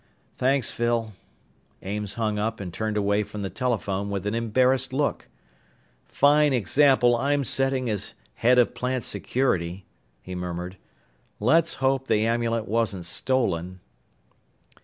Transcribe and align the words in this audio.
"Thanks, 0.35 0.71
Phil." 0.71 1.13
Ames 1.83 2.15
hung 2.15 2.39
up 2.39 2.59
and 2.59 2.73
turned 2.73 2.97
away 2.97 3.21
from 3.21 3.43
the 3.43 3.51
telephone 3.51 4.09
with 4.09 4.25
an 4.25 4.33
embarrassed 4.33 4.93
look. 4.93 5.27
"Fine 6.05 6.53
example 6.53 7.15
I'm 7.15 7.43
setting 7.43 7.87
as 7.87 8.15
head 8.33 8.57
of 8.57 8.73
plant 8.73 9.03
security," 9.03 9.85
he 10.23 10.33
murmured. 10.33 10.77
"Let's 11.39 11.75
hope 11.75 12.07
the 12.07 12.25
amulet 12.25 12.67
wasn't 12.67 13.05
stolen." 13.05 13.79